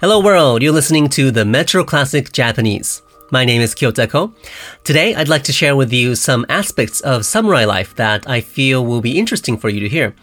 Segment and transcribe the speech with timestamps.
[0.00, 3.02] Hello world, you're listening to the Metro Classic Japanese.
[3.30, 4.32] My name is Kyota Ko.
[4.84, 8.84] Today, I'd like to share with you some aspects of samurai life that I feel
[8.84, 10.14] will be interesting for you to hear.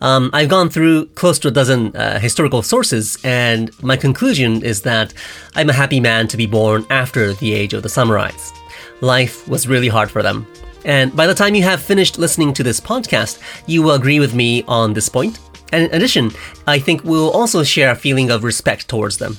[0.00, 4.82] Um, I've gone through close to a dozen uh, historical sources, and my conclusion is
[4.82, 5.14] that
[5.54, 8.52] I'm a happy man to be born after the age of the samurais.
[9.00, 10.46] Life was really hard for them.
[10.84, 14.34] And by the time you have finished listening to this podcast, you will agree with
[14.34, 15.38] me on this point.
[15.74, 16.30] And in addition,
[16.68, 19.36] I think we'll also share a feeling of respect towards them.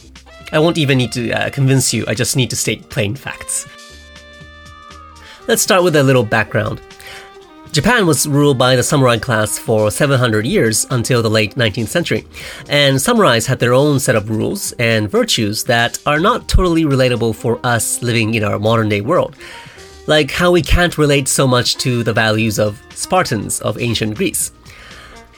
[0.51, 3.65] I won't even need to uh, convince you, I just need to state plain facts.
[5.47, 6.81] Let's start with a little background.
[7.71, 12.27] Japan was ruled by the samurai class for 700 years until the late 19th century,
[12.67, 17.33] and samurais had their own set of rules and virtues that are not totally relatable
[17.33, 19.37] for us living in our modern day world.
[20.05, 24.51] Like how we can't relate so much to the values of Spartans of ancient Greece.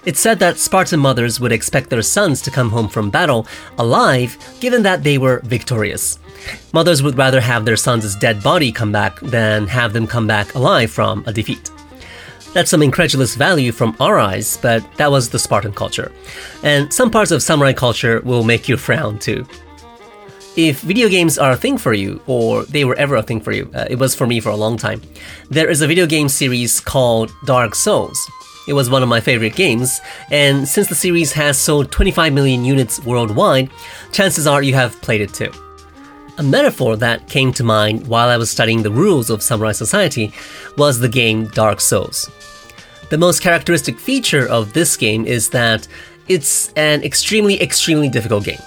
[0.08, 3.46] It's said that Spartan mothers would expect their sons to come home from battle
[3.78, 6.18] alive, given that they were victorious.
[6.72, 10.56] Mothers would rather have their son's dead body come back than have them come back
[10.56, 11.70] alive from a defeat.
[12.54, 16.10] That's some incredulous value from our eyes, but that was the Spartan culture.
[16.64, 19.46] And some parts of samurai culture will make you frown too.
[20.56, 23.52] If video games are a thing for you, or they were ever a thing for
[23.52, 25.02] you, uh, it was for me for a long time,
[25.50, 28.18] there is a video game series called Dark Souls.
[28.68, 32.66] It was one of my favorite games, and since the series has sold 25 million
[32.66, 33.70] units worldwide,
[34.12, 35.52] chances are you have played it too.
[36.38, 40.34] A metaphor that came to mind while I was studying the rules of samurai society
[40.78, 42.30] was the game Dark Souls.
[43.10, 45.88] The most characteristic feature of this game is that
[46.28, 48.60] it's an extremely, extremely difficult game.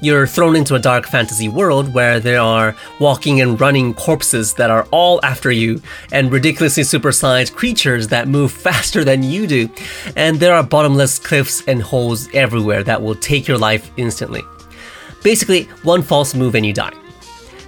[0.00, 4.70] You're thrown into a dark fantasy world where there are walking and running corpses that
[4.70, 5.82] are all after you,
[6.12, 9.68] and ridiculously supersized creatures that move faster than you do,
[10.14, 14.42] and there are bottomless cliffs and holes everywhere that will take your life instantly.
[15.24, 16.94] Basically, one false move and you die.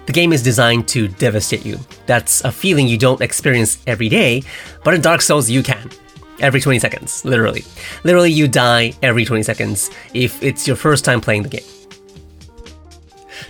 [0.07, 1.81] The game is designed to devastate you.
[2.07, 4.45] That's a feeling you don't experience every day,
[4.85, 5.91] but in Dark Souls you can.
[6.39, 7.65] Every 20 seconds, literally.
[8.05, 11.80] Literally, you die every 20 seconds if it's your first time playing the game.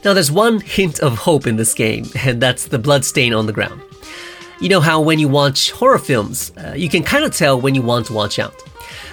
[0.05, 3.47] Now, there's one hint of hope in this game, and that's the blood stain on
[3.47, 3.83] the ground.
[4.61, 7.75] You know how when you watch horror films, uh, you can kind of tell when
[7.75, 8.55] you want to watch out.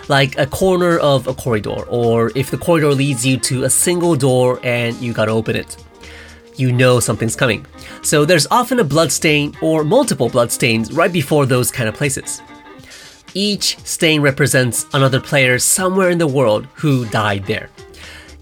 [0.10, 4.16] Like a corner of a corridor, or if the corridor leads you to a single
[4.16, 5.78] door and you gotta open it.
[6.56, 7.66] You know something's coming.
[8.02, 11.96] So there's often a blood stain or multiple blood stains right before those kind of
[11.96, 12.42] places.
[13.34, 17.70] Each stain represents another player somewhere in the world who died there.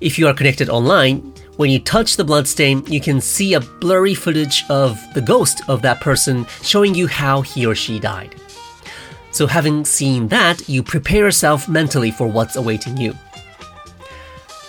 [0.02, 4.14] If you are connected online, when you touch the bloodstain, you can see a blurry
[4.14, 8.36] footage of the ghost of that person showing you how he or she died.
[9.32, 13.14] So, having seen that, you prepare yourself mentally for what's awaiting you.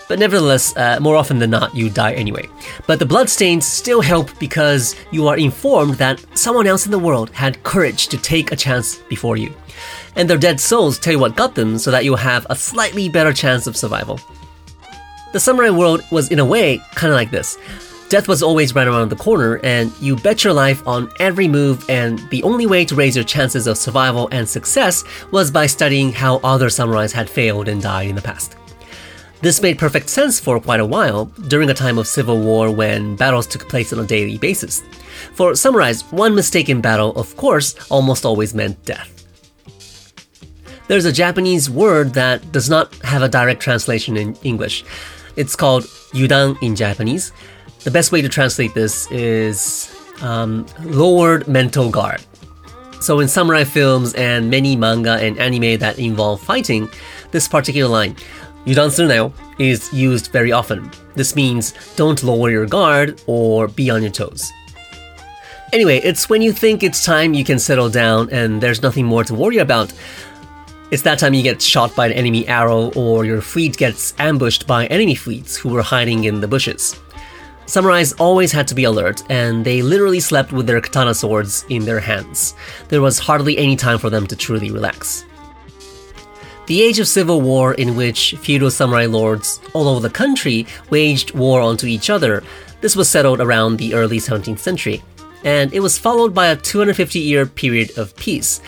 [0.09, 2.49] But nevertheless, uh, more often than not, you die anyway.
[2.87, 7.31] But the bloodstains still help because you are informed that someone else in the world
[7.31, 9.53] had courage to take a chance before you.
[10.15, 13.09] And their dead souls tell you what got them so that you'll have a slightly
[13.09, 14.21] better chance of survival.
[15.33, 17.59] The samurai world was, in a way, kind of like this.
[18.09, 21.85] Death was always right around the corner, and you bet your life on every move,
[21.91, 26.13] and the only way to raise your chances of survival and success was by studying
[26.13, 28.57] how other samurais had failed and died in the past.
[29.43, 33.17] This made perfect sense for quite a while, during a time of civil war when
[33.17, 34.83] battles took place on a daily basis.
[35.35, 39.13] For samurais, one mistake in battle, of course, almost always meant death.
[40.89, 44.85] There's a Japanese word that does not have a direct translation in English.
[45.37, 47.33] It's called yudan in Japanese.
[47.85, 52.23] The best way to translate this is um, lowered mental guard.
[53.01, 56.89] So in samurai films and many manga and anime that involve fighting,
[57.31, 58.17] this particular line,
[58.65, 60.91] yudan surunayo, is used very often.
[61.15, 64.51] This means don't lower your guard or be on your toes.
[65.73, 69.25] Anyway, it's when you think it's time you can settle down and there's nothing more
[69.25, 69.93] to worry about
[70.91, 74.67] it's that time you get shot by an enemy arrow or your fleet gets ambushed
[74.67, 76.99] by enemy fleets who were hiding in the bushes.
[77.67, 81.85] Samurais always had to be alert, and they literally slept with their katana swords in
[81.85, 82.55] their hands.
[82.89, 85.25] There was hardly any time for them to truly relax.
[86.69, 91.35] The age of civil war, in which feudal samurai lords all over the country waged
[91.35, 92.45] war onto each other,
[92.81, 95.03] this was settled around the early 17th century,
[95.43, 98.61] and it was followed by a 250 year period of peace,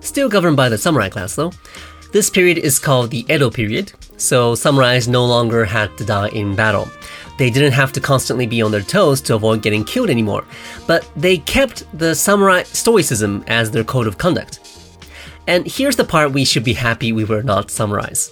[0.00, 1.52] still governed by the samurai class though.
[2.12, 6.56] This period is called the Edo period, so samurais no longer had to die in
[6.56, 6.88] battle.
[7.38, 10.44] They didn't have to constantly be on their toes to avoid getting killed anymore,
[10.86, 14.58] but they kept the samurai stoicism as their code of conduct.
[15.46, 18.30] And here's the part we should be happy we were not samurais.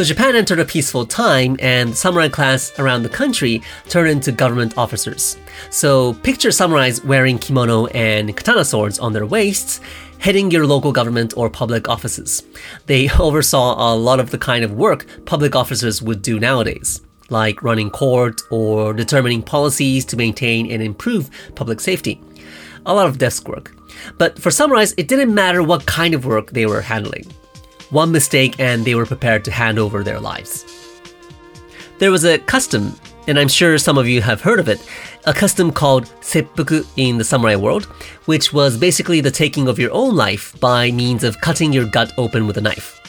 [0.00, 3.60] So Japan entered a peaceful time, and samurai class around the country
[3.90, 5.36] turned into government officers.
[5.68, 9.78] So picture samurais wearing kimono and katana swords on their waists,
[10.18, 12.42] heading your local government or public offices.
[12.86, 17.62] They oversaw a lot of the kind of work public officers would do nowadays, like
[17.62, 22.18] running court or determining policies to maintain and improve public safety.
[22.86, 23.76] A lot of desk work.
[24.16, 27.30] But for samurais, it didn't matter what kind of work they were handling.
[27.90, 30.64] One mistake and they were prepared to hand over their lives.
[31.98, 32.94] There was a custom,
[33.26, 34.86] and I'm sure some of you have heard of it,
[35.26, 37.84] a custom called seppuku in the samurai world,
[38.24, 42.12] which was basically the taking of your own life by means of cutting your gut
[42.16, 43.00] open with a knife.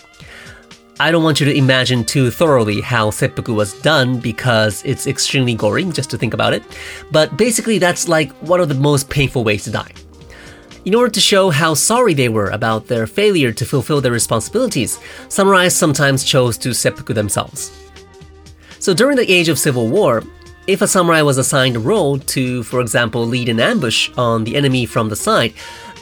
[1.00, 5.56] I don't want you to imagine too thoroughly how seppuku was done because it's extremely
[5.56, 6.64] gory just to think about it,
[7.12, 9.92] but basically that's like one of the most painful ways to die.
[10.84, 15.00] In order to show how sorry they were about their failure to fulfill their responsibilities,
[15.30, 17.72] samurai sometimes chose to seppuku themselves.
[18.80, 20.24] So during the age of civil war,
[20.66, 24.56] if a samurai was assigned a role to, for example, lead an ambush on the
[24.56, 25.54] enemy from the side,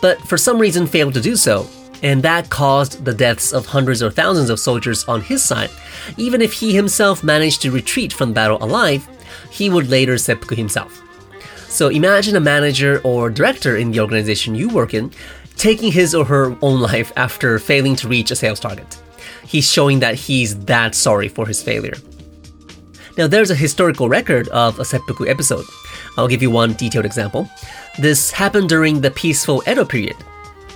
[0.01, 1.67] but for some reason failed to do so,
[2.01, 5.71] and that caused the deaths of hundreds or thousands of soldiers on his side,
[6.15, 9.05] even if he himself managed to retreat from the battle alive,
[9.51, 11.03] he would later seppuku himself.
[11.69, 15.11] So imagine a manager or director in the organization you work in
[15.55, 18.99] taking his or her own life after failing to reach a sales target.
[19.45, 21.95] He's showing that he's that sorry for his failure.
[23.17, 25.65] Now, there's a historical record of a seppuku episode.
[26.17, 27.49] I'll give you one detailed example.
[27.99, 30.15] This happened during the peaceful Edo period.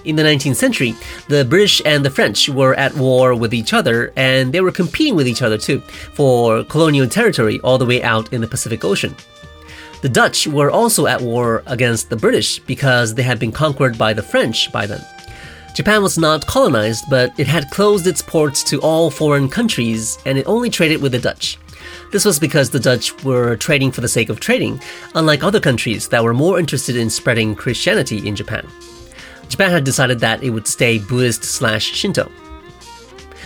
[0.06, 0.94] In the 19th century,
[1.30, 5.16] the British and the French were at war with each other, and they were competing
[5.16, 5.80] with each other too
[6.14, 9.16] for colonial territory all the way out in the Pacific Ocean.
[10.04, 14.12] The Dutch were also at war against the British because they had been conquered by
[14.12, 15.02] the French by then.
[15.74, 20.38] Japan was not colonized, but it had closed its ports to all foreign countries and
[20.38, 21.58] it only traded with the Dutch.
[22.12, 24.82] This was because the Dutch were trading for the sake of trading,
[25.16, 28.68] unlike other countries that were more interested in spreading Christianity in Japan.
[29.48, 32.30] Japan had decided that it would stay Buddhist slash Shinto.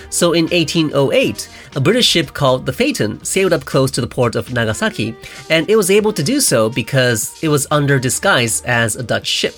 [0.09, 4.35] So in 1808, a British ship called the Phaeton sailed up close to the port
[4.35, 5.15] of Nagasaki,
[5.49, 9.27] and it was able to do so because it was under disguise as a Dutch
[9.27, 9.55] ship.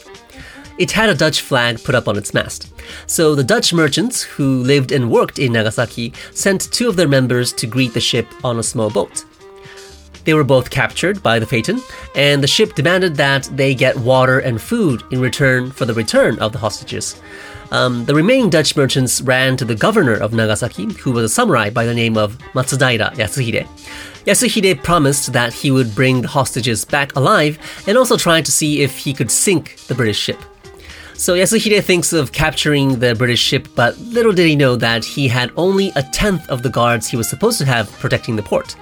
[0.78, 2.72] It had a Dutch flag put up on its mast.
[3.06, 7.52] So the Dutch merchants who lived and worked in Nagasaki sent two of their members
[7.54, 9.26] to greet the ship on a small boat.
[10.26, 11.82] They were both captured by the Phaeton,
[12.16, 16.38] and the ship demanded that they get water and food in return for the return
[16.40, 17.20] of the hostages.
[17.72, 21.70] Um, the remaining Dutch merchants ran to the governor of Nagasaki, who was a samurai
[21.70, 23.68] by the name of Matsudaira Yasuhide.
[24.26, 27.58] Yasuhide promised that he would bring the hostages back alive
[27.88, 30.40] and also tried to see if he could sink the British ship.
[31.20, 35.28] So Yasuhide thinks of capturing the British ship, but little did he know that he
[35.28, 38.78] had only a tenth of the guards he was supposed to have protecting the port.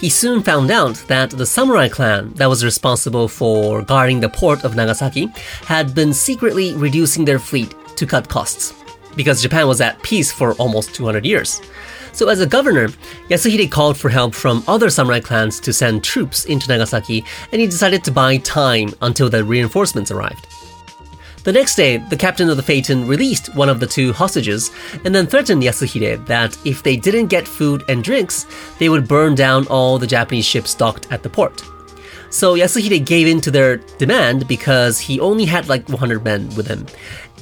[0.00, 4.64] He soon found out that the samurai clan that was responsible for guarding the port
[4.64, 5.26] of Nagasaki
[5.66, 8.72] had been secretly reducing their fleet to cut costs,
[9.14, 11.60] because Japan was at peace for almost 200 years.
[12.12, 12.88] So, as a governor,
[13.28, 17.22] Yasuhide called for help from other samurai clans to send troops into Nagasaki,
[17.52, 20.46] and he decided to buy time until the reinforcements arrived.
[21.44, 24.70] The next day, the captain of the Phaeton released one of the two hostages
[25.04, 28.46] and then threatened Yasuhide that if they didn't get food and drinks,
[28.78, 31.64] they would burn down all the Japanese ships docked at the port.
[32.30, 36.68] So Yasuhide gave in to their demand because he only had like 100 men with
[36.68, 36.86] him.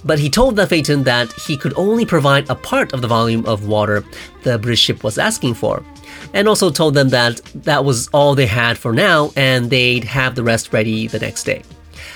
[0.03, 3.45] But he told the Phaeton that he could only provide a part of the volume
[3.45, 4.03] of water
[4.45, 5.85] the British ship was asking for,
[6.33, 10.37] and also told them that that was all they had for now and they'd have
[10.37, 11.63] the rest ready the next day.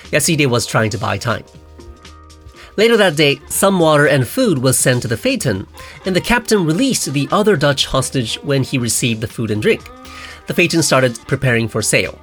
[0.04, 1.44] Yasuhide was trying to buy time.
[2.76, 5.66] Later that day, some water and food was sent to the Phaeton,
[6.04, 9.88] and the captain released the other Dutch hostage when he received the food and drink.
[10.46, 12.18] The Phaeton started preparing for sail.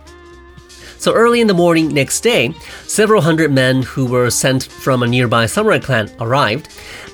[0.97, 2.53] So early in the morning next day,
[2.85, 6.67] several hundred men who were sent from a nearby samurai clan arrived,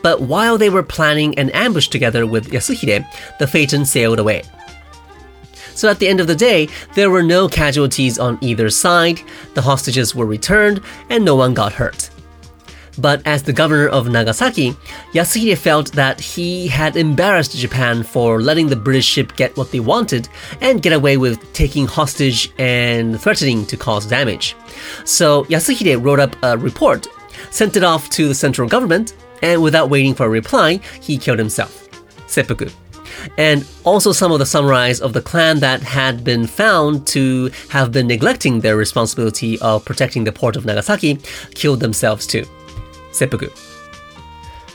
[0.03, 3.07] but while they were planning an ambush together with Yasuhide,
[3.39, 4.43] the Phaeton sailed away.
[5.73, 9.21] So at the end of the day, there were no casualties on either side,
[9.53, 12.06] the hostages were returned, and no one got hurt.
[12.97, 14.75] But as the governor of Nagasaki,
[15.13, 19.79] Yasuhide felt that he had embarrassed Japan for letting the British ship get what they
[19.79, 20.27] wanted
[20.61, 24.55] and get away with taking hostage and threatening to cause damage.
[25.05, 27.07] So Yasuhide wrote up a report,
[27.51, 31.39] sent it off to the central government, and without waiting for a reply, he killed
[31.39, 31.87] himself.
[32.27, 32.69] Seppuku
[33.37, 37.91] and also some of the samurais of the clan that had been found to have
[37.91, 41.15] been neglecting their responsibility of protecting the port of Nagasaki
[41.55, 42.45] killed themselves too
[43.17, 43.49] seppuku.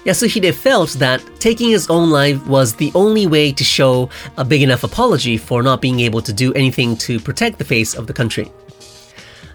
[0.04, 4.61] Yasuhide felt that taking his own life was the only way to show a big
[4.61, 8.12] enough apology for not being able to do anything to protect the face of the
[8.12, 8.50] country.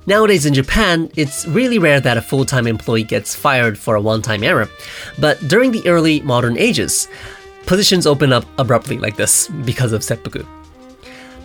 [0.05, 4.01] Nowadays in Japan, it's really rare that a full time employee gets fired for a
[4.01, 4.69] one time error.
[5.19, 7.09] But during the early modern ages,
[7.65, 10.45] positions open up abruptly like this because of seppuku.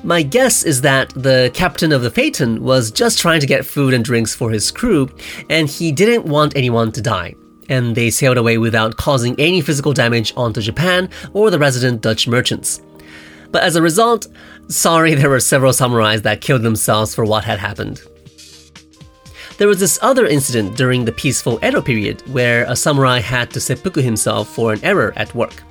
[0.04, 3.94] My guess is that the captain of the Phaeton was just trying to get food
[3.94, 5.08] and drinks for his crew,
[5.48, 7.36] and he didn't want anyone to die.
[7.68, 12.26] And they sailed away without causing any physical damage onto Japan or the resident Dutch
[12.26, 12.82] merchants.
[13.52, 14.26] But as a result,
[14.66, 18.02] sorry, there were several samurais that killed themselves for what had happened.
[19.58, 23.60] There was this other incident during the peaceful Edo period where a samurai had to
[23.60, 25.62] seppuku himself for an error at work.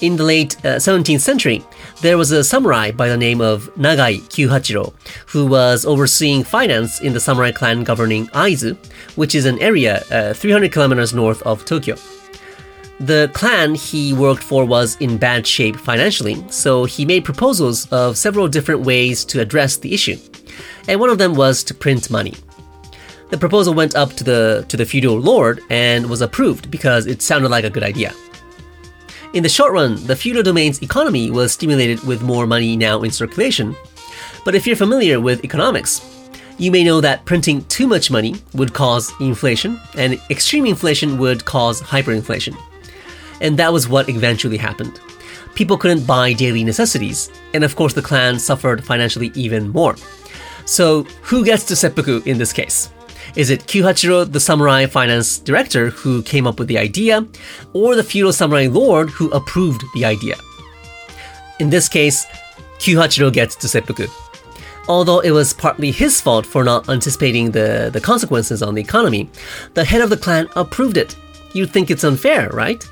[0.00, 1.62] In the late uh, 17th century,
[2.00, 4.94] there was a samurai by the name of Nagai Kyuhachiro
[5.26, 8.78] who was overseeing finance in the samurai clan governing Aizu,
[9.16, 11.96] which is an area uh, 300 kilometers north of Tokyo.
[12.98, 18.16] The clan he worked for was in bad shape financially, so he made proposals of
[18.16, 20.16] several different ways to address the issue.
[20.88, 22.34] And one of them was to print money.
[23.28, 27.20] The proposal went up to the to the feudal lord and was approved because it
[27.20, 28.14] sounded like a good idea.
[29.32, 33.12] In the short run, the feudal domain's economy was stimulated with more money now in
[33.12, 33.76] circulation.
[34.44, 36.04] But if you're familiar with economics,
[36.58, 41.44] you may know that printing too much money would cause inflation, and extreme inflation would
[41.44, 42.56] cause hyperinflation.
[43.40, 45.00] And that was what eventually happened.
[45.54, 49.94] People couldn't buy daily necessities, and of course, the clan suffered financially even more.
[50.64, 52.90] So, who gets to seppuku in this case?
[53.36, 57.26] Is it Kyuhachiro, the samurai finance director, who came up with the idea,
[57.72, 60.36] or the feudal samurai lord who approved the idea?
[61.58, 62.26] In this case,
[62.78, 64.06] Kyuhachiro gets to seppuku.
[64.88, 69.28] Although it was partly his fault for not anticipating the, the consequences on the economy,
[69.74, 71.16] the head of the clan approved it.
[71.52, 72.82] You'd think it's unfair, right?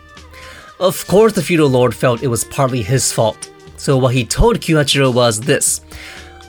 [0.79, 3.51] Of course, the feudal lord felt it was partly his fault.
[3.77, 5.81] So what he told Kyuhachiro was this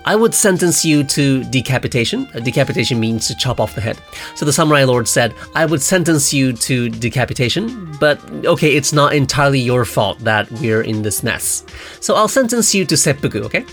[0.05, 2.27] I would sentence you to decapitation.
[2.33, 3.99] Uh, decapitation means to chop off the head.
[4.35, 9.13] So the samurai lord said, I would sentence you to decapitation, but okay, it's not
[9.13, 11.65] entirely your fault that we're in this mess.
[11.99, 13.65] So I'll sentence you to seppuku, okay?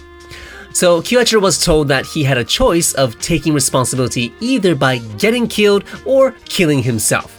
[0.72, 5.48] So Kyuhachiro was told that he had a choice of taking responsibility either by getting
[5.48, 7.32] killed or killing himself.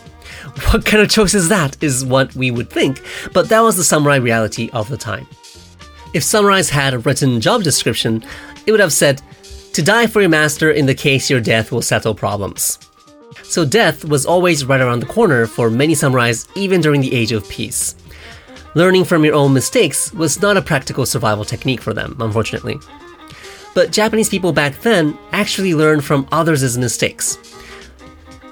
[0.72, 3.04] What kind of choice is that, is what we would think,
[3.34, 5.28] but that was the samurai reality of the time.
[6.14, 8.24] If samurais had a written job description,
[8.66, 9.22] it would have said,
[9.74, 12.80] to die for your master in the case your death will settle problems.
[13.44, 17.32] So death was always right around the corner for many samurais, even during the age
[17.32, 17.96] of peace.
[18.74, 22.78] Learning from your own mistakes was not a practical survival technique for them, unfortunately.
[23.74, 27.38] But Japanese people back then actually learned from others' mistakes.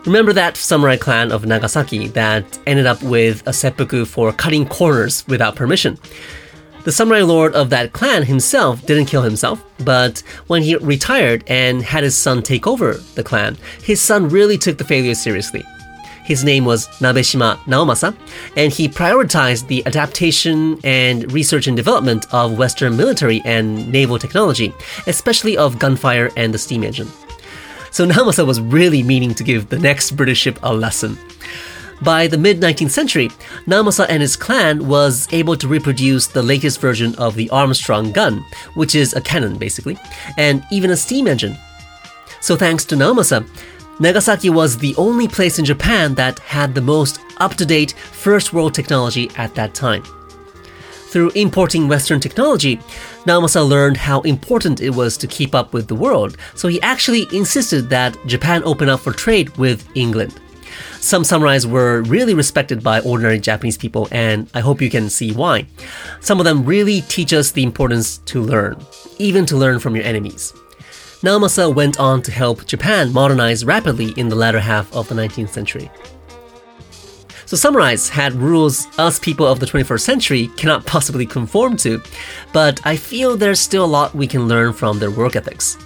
[0.05, 5.27] Remember that samurai clan of Nagasaki that ended up with a seppuku for cutting corners
[5.27, 5.97] without permission?
[6.85, 11.81] The samurai lord of that clan himself didn't kill himself, but when he retired and
[11.81, 15.63] had his son take over the clan, his son really took the failure seriously.
[16.25, 18.15] His name was Nabeshima Naomasa,
[18.55, 24.71] and he prioritized the adaptation and research and development of Western military and naval technology,
[25.07, 27.07] especially of gunfire and the steam engine.
[27.89, 31.17] So Naomasa was really meaning to give the next British ship a lesson.
[32.01, 33.29] By the mid 19th century,
[33.67, 38.45] Naomasa and his clan was able to reproduce the latest version of the Armstrong gun,
[38.73, 39.97] which is a cannon basically,
[40.37, 41.57] and even a steam engine.
[42.41, 43.47] So thanks to Naomasa,
[43.99, 49.31] Nagasaki was the only place in Japan that had the most up-to-date first world technology
[49.37, 50.03] at that time.
[51.07, 52.75] Through importing Western technology,
[53.25, 57.25] Naomasa learned how important it was to keep up with the world, so he actually
[57.31, 60.41] insisted that Japan open up for trade with England.
[60.99, 65.31] Some samurais were really respected by ordinary Japanese people, and I hope you can see
[65.31, 65.67] why.
[66.19, 68.77] Some of them really teach us the importance to learn,
[69.17, 70.53] even to learn from your enemies.
[71.21, 75.49] Naomasa went on to help Japan modernize rapidly in the latter half of the 19th
[75.49, 75.89] century.
[77.47, 82.01] So samurais had rules us people of the 21st century cannot possibly conform to,
[82.53, 85.77] but I feel there's still a lot we can learn from their work ethics.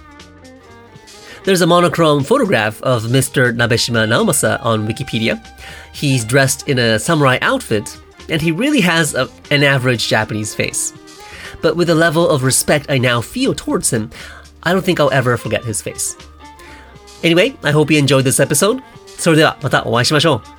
[1.43, 3.55] There's a monochrome photograph of Mr.
[3.55, 5.45] Nabeshima Naomasa on Wikipedia.
[5.93, 7.97] He's dressed in a samurai outfit,
[8.29, 10.93] and he really has a, an average Japanese face.
[11.61, 14.09] But with the level of respect I now feel towards him,
[14.63, 16.17] I don't think I'll ever forget his face.
[17.23, 18.81] Anyway, I hope you enjoyed this episode.
[19.17, 20.41] それではまたお会いしましょ